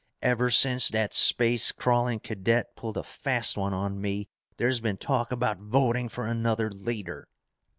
[0.23, 5.31] "Ever since that space crawling cadet pulled a fast one on me there's been talk
[5.31, 7.27] about voting for another leader!"